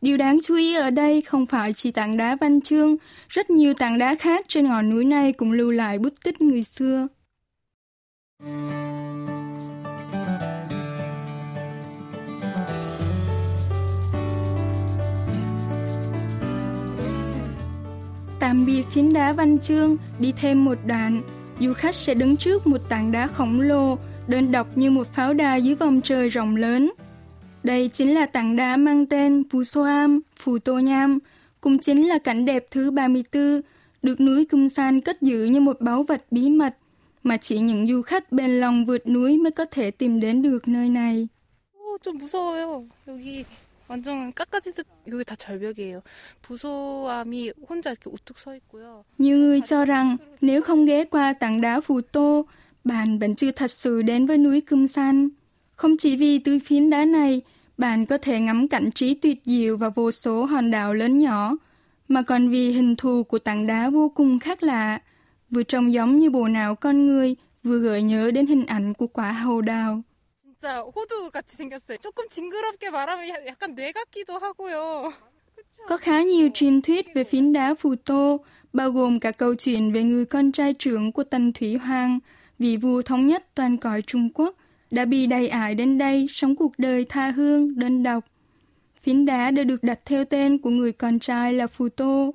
Điều 0.00 0.16
đáng 0.16 0.38
chú 0.44 0.56
ý 0.56 0.74
ở 0.74 0.90
đây 0.90 1.22
không 1.22 1.46
phải 1.46 1.72
chỉ 1.72 1.90
tảng 1.90 2.16
đá 2.16 2.36
văn 2.40 2.60
chương, 2.60 2.96
rất 3.28 3.50
nhiều 3.50 3.74
tảng 3.74 3.98
đá 3.98 4.14
khác 4.14 4.44
trên 4.48 4.66
ngọn 4.66 4.90
núi 4.90 5.04
này 5.04 5.32
cũng 5.32 5.52
lưu 5.52 5.70
lại 5.70 5.98
bút 5.98 6.12
tích 6.24 6.40
người 6.40 6.62
xưa. 6.62 7.06
Tạm 8.42 8.67
biệt 18.67 18.83
phiến 18.91 19.13
đá 19.13 19.33
văn 19.33 19.59
chương, 19.59 19.97
đi 20.19 20.31
thêm 20.31 20.65
một 20.65 20.77
đoạn, 20.85 21.21
du 21.59 21.73
khách 21.73 21.95
sẽ 21.95 22.13
đứng 22.13 22.37
trước 22.37 22.67
một 22.67 22.89
tảng 22.89 23.11
đá 23.11 23.27
khổng 23.27 23.61
lồ, 23.61 23.97
đơn 24.27 24.51
độc 24.51 24.77
như 24.77 24.91
một 24.91 25.07
pháo 25.13 25.33
đài 25.33 25.61
dưới 25.61 25.75
vòng 25.75 26.01
trời 26.01 26.29
rộng 26.29 26.55
lớn. 26.55 26.91
Đây 27.63 27.89
chính 27.93 28.13
là 28.13 28.25
tảng 28.25 28.55
đá 28.55 28.77
mang 28.77 29.05
tên 29.05 29.43
Pusoam, 29.49 30.19
Phù 30.35 30.59
Tô 30.59 30.79
Nham, 30.79 31.19
cũng 31.61 31.79
chính 31.79 32.07
là 32.07 32.17
cảnh 32.17 32.45
đẹp 32.45 32.65
thứ 32.71 32.91
34, 32.91 33.61
được 34.01 34.21
núi 34.21 34.45
Cung 34.45 34.69
San 34.69 35.01
cất 35.01 35.21
giữ 35.21 35.45
như 35.45 35.59
một 35.59 35.81
báu 35.81 36.03
vật 36.03 36.25
bí 36.31 36.49
mật 36.49 36.77
mà 37.23 37.37
chỉ 37.37 37.59
những 37.59 37.87
du 37.87 38.01
khách 38.01 38.31
bền 38.31 38.51
lòng 38.51 38.85
vượt 38.85 39.07
núi 39.07 39.37
mới 39.37 39.51
có 39.51 39.65
thể 39.65 39.91
tìm 39.91 40.19
đến 40.19 40.41
được 40.41 40.67
nơi 40.67 40.89
này. 40.89 41.27
오, 41.93 41.97
좀 42.03 42.17
무서워요. 42.17 42.85
여기 43.07 43.45
완전 43.87 44.33
깎아지듯 44.33 44.87
여기 45.07 45.23
다 45.23 45.35
절벽이에요. 45.35 46.01
부소암이 46.41 47.53
혼자 47.69 47.91
이렇게 47.91 48.09
우뚝 48.09 48.37
서 48.39 48.55
있고요. 48.55 49.03
Nhiều 49.17 49.37
người 49.37 49.61
cho 49.61 49.85
rằng 49.85 50.17
nếu 50.41 50.61
không 50.61 50.85
ghé 50.85 51.03
qua 51.03 51.33
tảng 51.33 51.61
đá 51.61 51.81
Phù 51.81 52.01
Tô, 52.01 52.45
bạn 52.83 53.19
vẫn 53.19 53.35
chưa 53.35 53.51
thật 53.51 53.71
sự 53.71 54.01
đến 54.01 54.25
với 54.25 54.37
núi 54.37 54.61
Cung 54.61 54.87
San. 54.87 55.29
Không 55.75 55.97
chỉ 55.97 56.15
vì 56.15 56.39
từ 56.39 56.59
phiến 56.65 56.89
đá 56.89 57.05
này, 57.05 57.41
bạn 57.77 58.05
có 58.05 58.17
thể 58.17 58.39
ngắm 58.39 58.67
cảnh 58.67 58.91
trí 58.91 59.13
tuyệt 59.13 59.37
diệu 59.45 59.77
và 59.77 59.89
vô 59.89 60.11
số 60.11 60.45
hòn 60.45 60.71
đảo 60.71 60.93
lớn 60.93 61.19
nhỏ, 61.19 61.57
mà 62.07 62.21
còn 62.21 62.49
vì 62.49 62.71
hình 62.71 62.95
thù 62.95 63.23
của 63.23 63.39
tảng 63.39 63.67
đá 63.67 63.89
vô 63.89 64.09
cùng 64.09 64.39
khác 64.39 64.63
lạ, 64.63 64.99
vừa 65.49 65.63
trông 65.63 65.93
giống 65.93 66.19
như 66.19 66.29
bộ 66.29 66.47
não 66.47 66.75
con 66.75 67.07
người, 67.07 67.35
vừa 67.63 67.79
gợi 67.79 68.03
nhớ 68.03 68.31
đến 68.31 68.47
hình 68.47 68.65
ảnh 68.65 68.93
của 68.93 69.07
quả 69.07 69.31
hầu 69.31 69.61
đào. 69.61 70.01
진짜 70.57 70.81
호두 70.81 71.29
같이 71.31 71.57
생겼어요. 71.57 71.97
조금 71.99 72.27
징그럽게 72.29 72.89
말하면 72.89 73.45
약간 73.47 73.75
뇌 73.75 73.91
같기도 73.91 74.37
하고요. 74.37 75.11
Có 75.87 75.97
khá 75.97 76.21
nhiều 76.21 76.49
truyền 76.53 76.81
thuyết 76.81 77.05
về 77.13 77.23
phiến 77.23 77.53
đá 77.53 77.75
Phù 77.75 77.95
Tô, 77.95 78.45
bao 78.73 78.91
gồm 78.91 79.19
cả 79.19 79.31
câu 79.31 79.55
chuyện 79.55 79.91
về 79.91 80.03
người 80.03 80.25
con 80.25 80.51
trai 80.51 80.73
trưởng 80.73 81.11
của 81.11 81.23
Tần 81.23 81.53
Thủy 81.53 81.77
Hoàng, 81.77 82.19
vị 82.59 82.77
vua 82.77 83.01
thống 83.01 83.27
nhất 83.27 83.55
toàn 83.55 83.77
cõi 83.77 84.01
Trung 84.01 84.29
Quốc, 84.33 84.55
đã 84.91 85.05
bị 85.05 85.27
đầy 85.27 85.47
ải 85.47 85.75
đến 85.75 85.97
đây 85.97 86.25
sống 86.29 86.55
cuộc 86.55 86.71
đời 86.77 87.05
tha 87.09 87.31
hương, 87.31 87.79
đơn 87.79 88.03
độc. 88.03 88.25
Phiến 88.99 89.25
đá 89.25 89.51
đã 89.51 89.63
được 89.63 89.83
đặt 89.83 89.99
theo 90.05 90.25
tên 90.25 90.57
của 90.57 90.69
người 90.69 90.91
con 90.91 91.19
trai 91.19 91.53
là 91.53 91.67
Phù 91.67 91.89
Tô. 91.89 92.33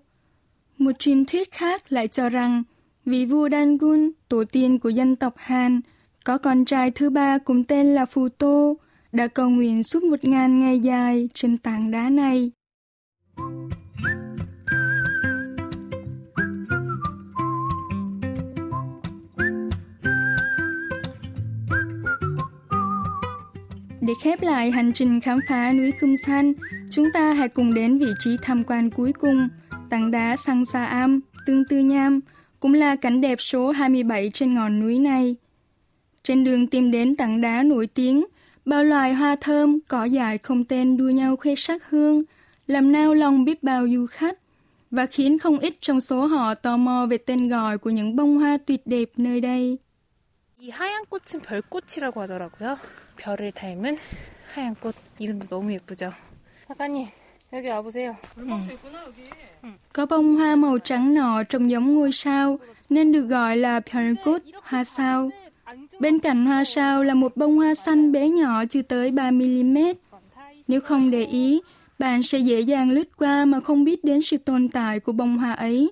Một 0.78 0.92
truyền 0.99 1.25
thuyết 1.25 1.52
khác 1.52 1.92
lại 1.92 2.08
cho 2.08 2.28
rằng 2.28 2.62
vị 3.04 3.25
vua 3.25 3.49
Dangun, 3.49 4.11
tổ 4.28 4.44
tiên 4.44 4.78
của 4.78 4.88
dân 4.88 5.16
tộc 5.16 5.35
Hàn, 5.37 5.80
có 6.24 6.38
con 6.38 6.65
trai 6.65 6.92
thứ 6.92 7.10
ba 7.10 7.38
cùng 7.38 7.63
tên 7.63 7.94
là 7.94 8.06
Phù 8.06 8.30
Tô, 8.30 8.77
đã 9.12 9.27
cầu 9.27 9.50
nguyện 9.50 9.84
suốt 9.84 10.03
một 10.03 10.25
ngàn 10.25 10.60
ngày 10.60 10.80
dài 10.80 11.30
trên 11.34 11.58
tảng 11.58 11.92
đá 11.92 12.10
này. 12.10 12.51
Để 24.01 24.13
khép 24.22 24.42
lại 24.42 24.72
hành 24.72 24.92
trình 24.94 25.22
khám 25.22 25.39
phá 25.50 25.72
núi 25.74 25.92
Cung 26.01 26.15
San, 26.25 26.53
chúng 26.89 27.06
ta 27.13 27.34
hãy 27.34 27.48
cùng 27.48 27.74
đến 27.74 28.00
vị 28.00 28.12
trí 28.20 28.38
tham 28.42 28.63
quan 28.63 28.89
cuối 28.89 29.13
cùng, 29.13 29.48
tảng 29.89 30.12
đá 30.12 30.36
Sang 30.36 30.65
Sa 30.65 30.86
Am, 30.86 31.20
Tương 31.46 31.63
Tư 31.70 31.80
Nham, 31.80 32.20
cũng 32.60 32.74
là 32.74 32.96
cảnh 32.96 33.22
đẹp 33.22 33.36
số 33.42 33.72
27 33.72 34.30
trên 34.34 34.53
ngọn 34.53 34.80
núi 34.80 35.00
này. 35.00 35.36
Trên 36.23 36.44
đường 36.44 36.66
tìm 36.66 36.90
đến 36.90 37.16
tảng 37.16 37.40
đá 37.40 37.62
nổi 37.62 37.87
tiếng, 37.87 38.26
bao 38.64 38.85
loài 38.85 39.14
hoa 39.14 39.37
thơm, 39.37 39.78
cỏ 39.88 40.04
dại 40.04 40.38
không 40.38 40.64
tên 40.64 40.97
đua 40.97 41.11
nhau 41.11 41.37
khoe 41.37 41.54
sắc 41.54 41.90
hương, 41.90 42.23
làm 42.66 42.92
nao 42.92 43.14
lòng 43.14 43.44
biết 43.44 43.62
bao 43.62 43.87
du 43.94 44.06
khách, 44.06 44.38
và 44.90 45.06
khiến 45.06 45.38
không 45.38 45.58
ít 45.58 45.75
trong 45.80 46.00
số 46.00 46.26
họ 46.26 46.54
tò 46.54 46.76
mò 46.76 47.06
về 47.11 47.18
tên 47.18 47.49
gọi 47.49 47.78
của 47.78 47.90
những 47.90 48.16
bông 48.16 48.38
hoa 48.38 48.56
tuyệt 48.66 48.87
đẹp 48.87 49.08
nơi 49.16 49.40
đây. 49.40 49.78
이 50.61 50.70
하얀 50.70 51.04
꽃은 51.08 51.40
별꽃이라고 51.40 52.20
하더라고요. 52.20 52.76
별을 53.16 53.52
닮은 53.52 53.97
하얀 54.52 54.75
꽃 54.75 54.94
이름도 55.18 55.47
너무 55.47 55.73
예쁘죠. 55.73 56.11
작가님 56.68 57.06
여기 57.52 57.68
와보세요. 57.68 58.14
Có 59.92 60.06
bông 60.06 60.37
hoa 60.37 60.56
màu 60.56 60.78
trắng 60.78 61.14
nọ 61.14 61.42
trông 61.42 61.70
giống 61.70 61.94
ngôi 61.94 62.12
sao, 62.12 62.58
nên 62.90 63.12
được 63.12 63.26
gọi 63.26 63.56
là 63.56 63.80
Pyeongkut, 63.80 64.42
hoa 64.62 64.85
sao. 64.85 65.30
Bên 66.00 66.20
cạnh 66.20 66.46
hoa 66.46 66.63
sao 66.63 67.03
là 67.03 67.13
một 67.13 67.38
bông 67.38 67.58
hoa 67.58 67.75
xanh 67.75 68.12
bé 68.12 68.30
nhỏ 68.30 68.65
chưa 68.65 68.82
tới 68.82 69.12
3mm. 69.12 69.94
Nếu 70.68 70.82
không 70.82 71.12
để 71.12 71.25
ý, 71.25 71.62
bạn 72.00 72.24
sẽ 72.24 72.39
dễ 72.39 72.60
dàng 72.60 72.92
lướt 72.92 73.18
qua 73.18 73.46
mà 73.46 73.60
không 73.60 73.84
biết 73.84 74.03
đến 74.03 74.22
sự 74.22 74.38
tồn 74.38 74.70
tại 74.70 75.00
của 75.00 75.12
bông 75.12 75.38
hoa 75.38 75.53
ấy. 75.53 75.92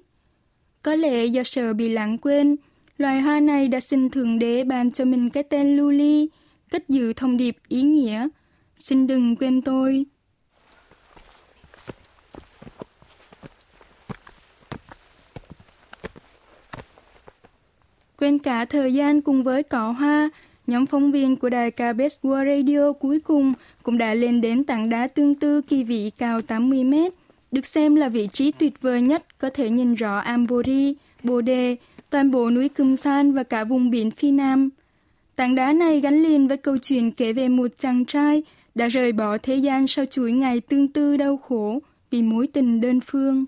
Có 0.81 0.95
lẽ 0.95 1.25
do 1.25 1.43
sợ 1.43 1.73
bị 1.73 1.89
lãng 1.89 2.17
quên, 2.17 2.55
loài 2.97 3.21
hoa 3.21 3.39
này 3.39 3.67
đã 3.67 3.79
xin 3.79 4.09
Thượng 4.09 4.39
Đế 4.39 4.63
ban 4.63 4.91
cho 4.91 5.05
mình 5.05 5.29
cái 5.29 5.43
tên 5.43 5.77
Luli, 5.77 6.29
cách 6.69 6.89
giữ 6.89 7.13
thông 7.13 7.37
điệp 7.37 7.57
ý 7.67 7.81
nghĩa. 7.81 8.27
Xin 8.75 9.07
đừng 9.07 9.35
quên 9.35 9.61
tôi. 9.61 10.05
Quên 18.21 18.39
cả 18.39 18.65
thời 18.65 18.93
gian 18.93 19.21
cùng 19.21 19.43
với 19.43 19.63
cỏ 19.63 19.91
hoa, 19.91 20.29
nhóm 20.67 20.85
phóng 20.85 21.11
viên 21.11 21.35
của 21.35 21.49
đài 21.49 21.71
KBS 21.71 22.19
World 22.23 22.57
Radio 22.57 22.91
cuối 22.91 23.19
cùng 23.19 23.53
cũng 23.83 23.97
đã 23.97 24.13
lên 24.13 24.41
đến 24.41 24.63
tảng 24.63 24.89
đá 24.89 25.07
tương 25.07 25.35
tư 25.35 25.61
kỳ 25.61 25.83
vị 25.83 26.11
cao 26.17 26.41
80 26.41 26.83
mét, 26.83 27.13
được 27.51 27.65
xem 27.65 27.95
là 27.95 28.09
vị 28.09 28.27
trí 28.33 28.51
tuyệt 28.51 28.81
vời 28.81 29.01
nhất 29.01 29.25
có 29.37 29.49
thể 29.49 29.69
nhìn 29.69 29.95
rõ 29.95 30.17
Ambori, 30.17 30.95
Bồ 31.23 31.41
Đề, 31.41 31.75
toàn 32.09 32.31
bộ 32.31 32.49
núi 32.49 32.69
Cùm 32.69 32.95
San 32.95 33.33
và 33.33 33.43
cả 33.43 33.63
vùng 33.63 33.89
biển 33.89 34.11
phía 34.11 34.31
Nam. 34.31 34.69
Tảng 35.35 35.55
đá 35.55 35.73
này 35.73 35.99
gắn 35.99 36.23
liền 36.23 36.47
với 36.47 36.57
câu 36.57 36.77
chuyện 36.77 37.11
kể 37.11 37.33
về 37.33 37.49
một 37.49 37.67
chàng 37.79 38.05
trai 38.05 38.43
đã 38.75 38.87
rời 38.87 39.11
bỏ 39.11 39.37
thế 39.37 39.55
gian 39.55 39.87
sau 39.87 40.05
chuỗi 40.05 40.31
ngày 40.31 40.59
tương 40.59 40.87
tư 40.87 41.17
đau 41.17 41.37
khổ 41.37 41.79
vì 42.11 42.21
mối 42.21 42.47
tình 42.47 42.81
đơn 42.81 42.99
phương. 43.05 43.45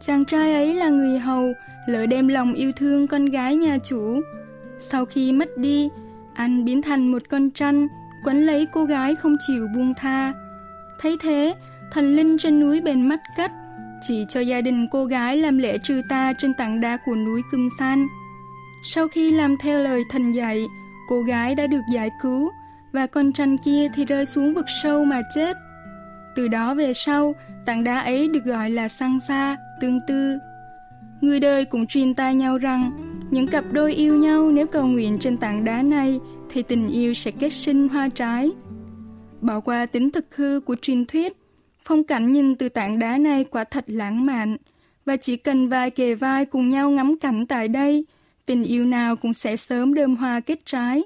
Chàng 0.00 0.24
trai 0.24 0.52
ấy 0.52 0.74
là 0.74 0.88
người 0.88 1.18
hầu, 1.18 1.52
lỡ 1.86 2.06
đem 2.06 2.28
lòng 2.28 2.54
yêu 2.54 2.72
thương 2.72 3.06
con 3.06 3.26
gái 3.26 3.56
nhà 3.56 3.78
chủ. 3.84 4.20
Sau 4.78 5.04
khi 5.04 5.32
mất 5.32 5.56
đi, 5.56 5.88
anh 6.34 6.64
biến 6.64 6.82
thành 6.82 7.12
một 7.12 7.22
con 7.28 7.50
trăn, 7.50 7.88
quấn 8.24 8.46
lấy 8.46 8.66
cô 8.72 8.84
gái 8.84 9.14
không 9.14 9.36
chịu 9.46 9.66
buông 9.74 9.94
tha. 9.94 10.32
Thấy 11.00 11.16
thế, 11.20 11.54
thần 11.92 12.16
linh 12.16 12.38
trên 12.38 12.60
núi 12.60 12.80
bền 12.80 13.08
mắt 13.08 13.20
cắt, 13.36 13.52
chỉ 14.08 14.26
cho 14.28 14.40
gia 14.40 14.60
đình 14.60 14.86
cô 14.90 15.04
gái 15.04 15.36
làm 15.36 15.58
lễ 15.58 15.78
trừ 15.78 16.02
ta 16.08 16.32
trên 16.32 16.54
tảng 16.54 16.80
đá 16.80 16.98
của 17.06 17.14
núi 17.14 17.42
Cưng 17.50 17.68
San. 17.78 18.06
Sau 18.84 19.08
khi 19.08 19.30
làm 19.30 19.56
theo 19.56 19.82
lời 19.82 20.02
thần 20.10 20.30
dạy, 20.30 20.66
cô 21.08 21.22
gái 21.22 21.54
đã 21.54 21.66
được 21.66 21.82
giải 21.94 22.10
cứu, 22.22 22.50
và 22.92 23.06
con 23.06 23.32
trăn 23.32 23.58
kia 23.58 23.88
thì 23.94 24.04
rơi 24.04 24.26
xuống 24.26 24.54
vực 24.54 24.66
sâu 24.82 25.04
mà 25.04 25.20
chết. 25.34 25.56
Từ 26.36 26.48
đó 26.48 26.74
về 26.74 26.92
sau, 26.94 27.34
tảng 27.66 27.84
đá 27.84 28.00
ấy 28.00 28.28
được 28.28 28.44
gọi 28.44 28.70
là 28.70 28.88
sang 28.88 29.20
xa 29.20 29.56
tương 29.80 30.00
tư. 30.08 30.38
Người 31.20 31.40
đời 31.40 31.64
cũng 31.64 31.86
truyền 31.86 32.14
tai 32.14 32.34
nhau 32.34 32.58
rằng, 32.58 32.92
những 33.30 33.46
cặp 33.46 33.64
đôi 33.72 33.94
yêu 33.94 34.16
nhau 34.16 34.50
nếu 34.50 34.66
cầu 34.66 34.86
nguyện 34.86 35.18
trên 35.18 35.36
tảng 35.36 35.64
đá 35.64 35.82
này 35.82 36.20
thì 36.48 36.62
tình 36.62 36.88
yêu 36.88 37.14
sẽ 37.14 37.30
kết 37.30 37.50
sinh 37.50 37.88
hoa 37.88 38.08
trái. 38.08 38.50
Bỏ 39.40 39.60
qua 39.60 39.86
tính 39.86 40.10
thực 40.10 40.36
hư 40.36 40.60
của 40.60 40.76
truyền 40.82 41.06
thuyết, 41.06 41.36
phong 41.82 42.04
cảnh 42.04 42.32
nhìn 42.32 42.54
từ 42.54 42.68
tảng 42.68 42.98
đá 42.98 43.18
này 43.18 43.44
quả 43.44 43.64
thật 43.64 43.84
lãng 43.86 44.26
mạn, 44.26 44.56
và 45.04 45.16
chỉ 45.16 45.36
cần 45.36 45.68
vài 45.68 45.90
kề 45.90 46.14
vai 46.14 46.44
cùng 46.44 46.70
nhau 46.70 46.90
ngắm 46.90 47.18
cảnh 47.18 47.46
tại 47.46 47.68
đây, 47.68 48.04
tình 48.46 48.62
yêu 48.62 48.84
nào 48.84 49.16
cũng 49.16 49.34
sẽ 49.34 49.56
sớm 49.56 49.94
đơm 49.94 50.16
hoa 50.16 50.40
kết 50.40 50.64
trái. 50.64 51.02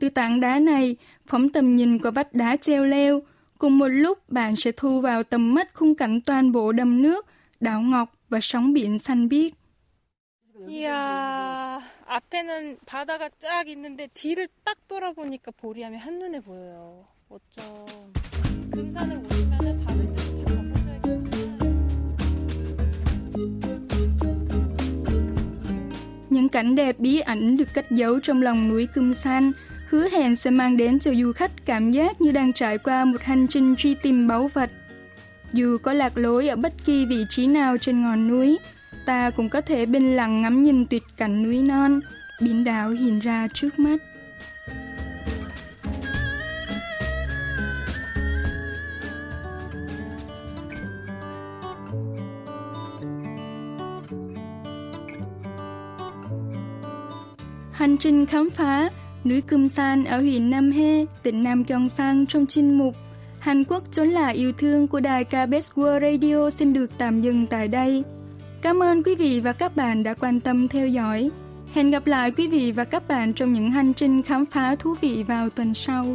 Từ 0.00 0.08
tảng 0.08 0.40
đá 0.40 0.58
này, 0.58 0.96
phóng 1.26 1.48
tầm 1.48 1.76
nhìn 1.76 1.98
qua 1.98 2.10
vách 2.10 2.34
đá 2.34 2.56
treo 2.56 2.84
leo, 2.84 3.22
cùng 3.57 3.77
một 3.77 3.87
lúc 3.87 4.29
bạn 4.29 4.55
sẽ 4.55 4.71
thu 4.71 5.01
vào 5.01 5.23
tầm 5.23 5.53
mắt 5.53 5.73
khung 5.73 5.95
cảnh 5.95 6.21
toàn 6.21 6.51
bộ 6.51 6.71
đầm 6.71 7.01
nước, 7.01 7.25
đảo 7.59 7.81
ngọc 7.81 8.13
và 8.29 8.39
sóng 8.41 8.73
biển 8.73 8.99
xanh 8.99 9.29
biếc. 9.29 9.53
이야 10.69 11.81
앞에는 12.05 12.77
바다가 12.85 13.29
쫙 13.39 13.67
있는데 13.67 14.07
뒤를 14.13 14.47
딱 14.63 14.77
돌아보니까 14.87 15.51
보리암이 15.57 15.97
한눈에 15.97 16.39
보여요. 16.39 17.07
멋져. 17.29 17.61
금산에 18.71 19.15
오시면은 19.15 19.85
다른 19.85 20.15
데도 20.15 20.45
다 20.45 20.61
가보셔야겠지만 20.61 21.51
Những 26.29 26.49
cảnh 26.49 26.75
đẹp 26.75 26.99
bí 26.99 27.19
ẩn 27.19 27.57
được 27.57 27.73
cất 27.73 27.91
giấu 27.91 28.19
trong 28.19 28.41
lòng 28.41 28.69
núi 28.69 28.87
Cưng 28.93 29.13
San 29.13 29.51
hứa 29.96 30.08
hẹn 30.08 30.36
sẽ 30.36 30.50
mang 30.50 30.76
đến 30.76 30.98
cho 30.98 31.14
du 31.14 31.32
khách 31.32 31.50
cảm 31.66 31.90
giác 31.90 32.20
như 32.20 32.30
đang 32.30 32.52
trải 32.52 32.78
qua 32.78 33.04
một 33.04 33.22
hành 33.22 33.46
trình 33.46 33.76
truy 33.76 33.94
tìm 33.94 34.28
báu 34.28 34.50
vật. 34.54 34.70
Dù 35.52 35.78
có 35.82 35.92
lạc 35.92 36.18
lối 36.18 36.48
ở 36.48 36.56
bất 36.56 36.72
kỳ 36.84 37.06
vị 37.06 37.24
trí 37.28 37.46
nào 37.46 37.78
trên 37.78 38.02
ngọn 38.02 38.28
núi, 38.28 38.58
ta 39.06 39.30
cũng 39.30 39.48
có 39.48 39.60
thể 39.60 39.86
bên 39.86 40.16
lặng 40.16 40.42
ngắm 40.42 40.62
nhìn 40.62 40.86
tuyệt 40.86 41.02
cảnh 41.16 41.42
núi 41.42 41.62
non, 41.62 42.00
biển 42.40 42.64
đảo 42.64 42.90
hiện 42.90 43.20
ra 43.20 43.48
trước 43.54 43.78
mắt. 43.78 43.96
Hành 57.72 57.96
trình 57.98 58.26
khám 58.26 58.50
phá 58.50 58.90
núi 59.28 59.40
Cơm 59.40 59.68
San 59.68 60.04
ở 60.04 60.20
huyện 60.20 60.50
Nam 60.50 60.70
He, 60.70 61.04
tỉnh 61.22 61.42
Nam 61.42 61.64
Gyeongsang 61.64 62.26
trong 62.26 62.46
chuyên 62.46 62.78
mục 62.78 62.96
Hàn 63.38 63.64
Quốc 63.64 63.82
chốn 63.92 64.08
là 64.08 64.28
yêu 64.28 64.52
thương 64.52 64.88
của 64.88 65.00
đài 65.00 65.24
KBS 65.24 65.72
World 65.74 66.00
Radio 66.00 66.50
xin 66.50 66.72
được 66.72 66.98
tạm 66.98 67.20
dừng 67.20 67.46
tại 67.46 67.68
đây. 67.68 68.02
Cảm 68.62 68.82
ơn 68.82 69.02
quý 69.02 69.14
vị 69.14 69.40
và 69.40 69.52
các 69.52 69.76
bạn 69.76 70.02
đã 70.02 70.14
quan 70.14 70.40
tâm 70.40 70.68
theo 70.68 70.88
dõi. 70.88 71.30
Hẹn 71.72 71.90
gặp 71.90 72.06
lại 72.06 72.30
quý 72.30 72.48
vị 72.48 72.72
và 72.72 72.84
các 72.84 73.08
bạn 73.08 73.32
trong 73.32 73.52
những 73.52 73.70
hành 73.70 73.94
trình 73.94 74.22
khám 74.22 74.46
phá 74.46 74.74
thú 74.74 74.94
vị 75.00 75.22
vào 75.22 75.50
tuần 75.50 75.74
sau. 75.74 76.06